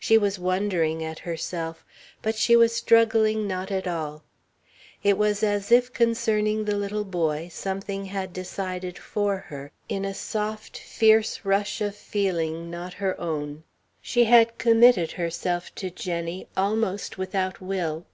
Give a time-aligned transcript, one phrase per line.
[0.00, 1.84] She was wondering at herself,
[2.22, 4.24] but she was struggling not at all.
[5.04, 10.12] It was as if concerning the little boy, something had decided for her, in a
[10.12, 13.62] soft, fierce rush of feeling not her own.
[14.02, 18.06] She had committed herself to Jenny almost without will.